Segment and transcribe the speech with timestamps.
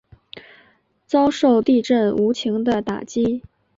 [1.05, 3.43] 遭受地震无情的打击